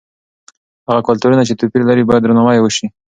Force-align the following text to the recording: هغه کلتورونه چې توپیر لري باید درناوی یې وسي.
هغه 0.87 1.01
کلتورونه 1.09 1.43
چې 1.47 1.57
توپیر 1.59 1.81
لري 1.89 2.03
باید 2.09 2.21
درناوی 2.23 2.55
یې 2.57 2.61
وسي. 2.63 2.85